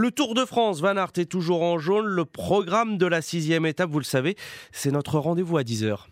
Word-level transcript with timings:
Le 0.00 0.10
Tour 0.10 0.32
de 0.32 0.46
France, 0.46 0.80
Van 0.80 0.96
Aert 0.96 1.12
est 1.18 1.26
toujours 1.26 1.60
en 1.60 1.78
jaune. 1.78 2.06
Le 2.06 2.24
programme 2.24 2.96
de 2.96 3.04
la 3.04 3.20
sixième 3.20 3.66
étape, 3.66 3.90
vous 3.90 3.98
le 3.98 4.04
savez, 4.06 4.34
c'est 4.72 4.90
notre 4.90 5.18
rendez-vous 5.18 5.58
à 5.58 5.62
10h. 5.62 6.06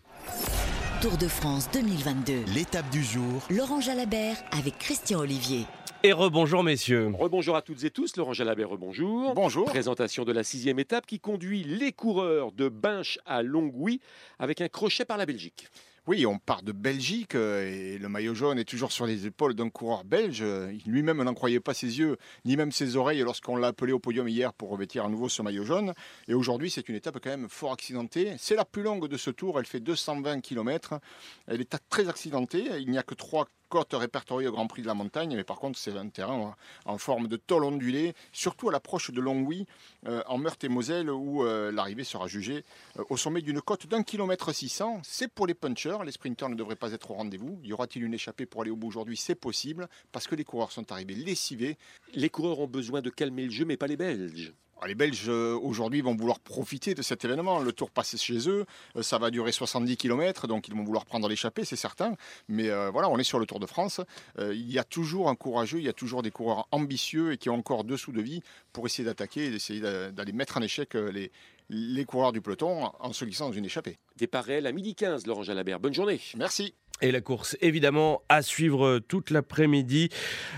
Tour 1.01 1.17
de 1.17 1.27
France 1.27 1.67
2022. 1.73 2.43
L'étape 2.53 2.87
du 2.91 3.03
jour. 3.03 3.41
Laurent 3.49 3.81
Jalabert 3.81 4.35
avec 4.51 4.77
Christian 4.77 5.21
Olivier. 5.21 5.65
Et 6.03 6.13
rebonjour 6.13 6.61
messieurs. 6.61 7.11
Rebonjour 7.17 7.55
à 7.55 7.63
toutes 7.63 7.83
et 7.83 7.89
tous, 7.89 8.15
Laurent 8.15 8.33
Jalabert, 8.33 8.69
rebonjour. 8.69 9.33
Bonjour. 9.33 9.65
Présentation 9.65 10.23
de 10.23 10.33
la 10.33 10.43
sixième 10.43 10.77
étape 10.77 11.07
qui 11.07 11.19
conduit 11.19 11.63
les 11.63 11.91
coureurs 11.91 12.51
de 12.51 12.69
Binche 12.69 13.17
à 13.25 13.41
Longwy 13.41 14.01
avec 14.37 14.61
un 14.61 14.67
crochet 14.67 15.03
par 15.03 15.17
la 15.17 15.25
Belgique. 15.25 15.67
Oui, 16.07 16.25
on 16.25 16.39
part 16.39 16.63
de 16.63 16.71
Belgique 16.71 17.35
euh, 17.35 17.69
et 17.69 17.97
le 17.97 18.09
maillot 18.09 18.33
jaune 18.33 18.57
est 18.57 18.65
toujours 18.65 18.91
sur 18.91 19.05
les 19.05 19.25
épaules 19.25 19.53
d'un 19.53 19.69
coureur 19.69 20.03
belge. 20.03 20.43
Lui-même 20.85 21.21
n'en 21.23 21.33
croyait 21.33 21.59
pas 21.59 21.73
ses 21.73 21.99
yeux, 21.99 22.17
ni 22.45 22.55
même 22.55 22.71
ses 22.71 22.95
oreilles 22.95 23.21
lorsqu'on 23.21 23.55
l'a 23.55 23.67
appelé 23.67 23.91
au 23.91 23.99
podium 23.99 24.27
hier 24.27 24.53
pour 24.53 24.69
revêtir 24.69 25.05
à 25.05 25.09
nouveau 25.09 25.29
ce 25.29 25.41
maillot 25.41 25.65
jaune. 25.65 25.93
Et 26.27 26.33
aujourd'hui, 26.33 26.69
c'est 26.69 26.87
une 26.89 26.95
étape 26.95 27.19
quand 27.21 27.29
même 27.29 27.49
fort 27.49 27.73
accidentée. 27.73 28.35
C'est 28.37 28.55
la 28.55 28.65
plus 28.65 28.83
longue 28.83 29.07
de 29.07 29.17
ce 29.17 29.29
tour, 29.29 29.59
elle 29.59 29.65
fait 29.65 29.79
220 29.79 30.41
km. 30.41 30.99
Elle 31.47 31.61
est 31.61 31.77
très 31.89 32.09
accidentée, 32.09 32.65
il 32.79 32.89
n'y 32.89 32.97
a 32.97 33.03
que 33.03 33.15
trois 33.15 33.47
côte 33.69 33.93
répertoriée 33.93 34.47
au 34.47 34.51
Grand 34.51 34.67
Prix 34.67 34.81
de 34.81 34.87
la 34.87 34.93
montagne, 34.93 35.35
mais 35.35 35.43
par 35.43 35.59
contre 35.59 35.77
c'est 35.77 35.95
un 35.95 36.09
terrain 36.09 36.55
en 36.85 36.97
forme 36.97 37.27
de 37.27 37.37
tôle 37.37 37.63
ondulée, 37.63 38.13
surtout 38.33 38.69
à 38.69 38.71
l'approche 38.71 39.11
de 39.11 39.21
Longwy, 39.21 39.65
euh, 40.07 40.21
en 40.27 40.37
Meurthe-et-Moselle, 40.37 41.09
où 41.09 41.45
euh, 41.45 41.71
l'arrivée 41.71 42.03
sera 42.03 42.27
jugée 42.27 42.65
euh, 42.97 43.03
au 43.09 43.17
sommet 43.17 43.41
d'une 43.41 43.61
côte 43.61 43.87
d'un 43.87 44.03
kilomètre 44.03 44.51
600. 44.51 45.01
C'est 45.03 45.27
pour 45.27 45.47
les 45.47 45.53
punchers, 45.53 45.97
les 46.03 46.11
sprinters 46.11 46.49
ne 46.49 46.55
devraient 46.55 46.75
pas 46.75 46.91
être 46.93 47.11
au 47.11 47.13
rendez-vous. 47.13 47.59
Y 47.63 47.73
aura-t-il 47.73 48.03
une 48.03 48.13
échappée 48.13 48.45
pour 48.45 48.61
aller 48.61 48.71
au 48.71 48.75
bout 48.75 48.87
aujourd'hui? 48.87 49.17
C'est 49.17 49.35
possible, 49.35 49.87
parce 50.11 50.27
que 50.27 50.35
les 50.35 50.43
coureurs 50.43 50.71
sont 50.71 50.91
arrivés 50.91 51.15
lessivés. 51.15 51.77
Les 52.13 52.29
coureurs 52.29 52.59
ont 52.59 52.67
besoin 52.67 53.01
de 53.01 53.09
calmer 53.09 53.45
le 53.45 53.51
jeu, 53.51 53.65
mais 53.65 53.77
pas 53.77 53.87
les 53.87 53.97
Belges. 53.97 54.53
Les 54.85 54.95
Belges 54.95 55.25
euh, 55.27 55.57
aujourd'hui 55.61 56.01
vont 56.01 56.15
vouloir 56.15 56.39
profiter 56.39 56.95
de 56.95 57.01
cet 57.01 57.25
événement. 57.25 57.59
Le 57.59 57.71
tour 57.71 57.91
passe 57.91 58.15
chez 58.17 58.49
eux, 58.49 58.65
euh, 58.95 59.01
ça 59.01 59.17
va 59.17 59.29
durer 59.29 59.51
70 59.51 59.97
km, 59.97 60.47
donc 60.47 60.67
ils 60.67 60.73
vont 60.73 60.83
vouloir 60.83 61.05
prendre 61.05 61.27
l'échappée, 61.27 61.65
c'est 61.65 61.75
certain. 61.75 62.15
Mais 62.47 62.69
euh, 62.69 62.89
voilà, 62.89 63.09
on 63.09 63.17
est 63.17 63.23
sur 63.23 63.39
le 63.39 63.45
Tour 63.45 63.59
de 63.59 63.65
France. 63.65 64.01
il 64.39 64.71
y 64.71 64.79
a 64.79 64.83
toujours 64.83 65.29
un 65.29 65.35
courageux, 65.35 65.79
il 65.79 65.85
y 65.85 65.89
a 65.89 65.93
toujours 65.93 66.21
des 66.21 66.31
coureurs 66.31 66.67
ambitieux 66.71 67.33
et 67.33 67.37
qui 67.37 67.49
ont 67.49 67.55
encore 67.55 67.83
deux 67.83 67.97
sous 67.97 68.11
de 68.11 68.21
vie 68.21 68.41
pour 68.73 68.85
essayer 68.85 69.03
d'attaquer 69.03 69.45
et 69.45 69.49
d'essayer 69.49 69.81
d'aller 69.81 70.31
mettre 70.31 70.57
en 70.57 70.61
échec 70.61 70.93
les, 70.93 71.31
les 71.69 72.05
coureurs 72.05 72.31
du 72.31 72.41
peloton 72.41 72.91
en 72.99 73.13
se 73.13 73.25
glissant 73.25 73.47
dans 73.47 73.53
une 73.53 73.65
échappée. 73.65 73.97
Départ 74.17 74.49
à 74.49 74.71
midi 74.71 74.95
15, 74.95 75.25
Laurent 75.25 75.43
Jalabert. 75.43 75.79
Bonne 75.79 75.93
journée. 75.93 76.19
Merci. 76.37 76.73
Et 77.01 77.11
la 77.11 77.21
course, 77.21 77.57
évidemment, 77.61 78.21
à 78.27 78.41
suivre 78.41 78.99
toute 78.99 79.29
l'après-midi 79.29 80.09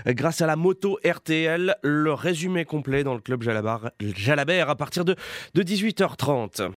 grâce 0.06 0.40
à 0.40 0.46
la 0.46 0.56
moto 0.56 0.98
RTL. 1.04 1.76
Le 1.82 2.12
résumé 2.12 2.64
complet 2.64 3.04
dans 3.04 3.14
le 3.14 3.20
club 3.20 3.42
Jalabert 3.42 4.70
à 4.70 4.76
partir 4.76 5.04
de, 5.04 5.14
de 5.54 5.62
18h30. 5.62 6.70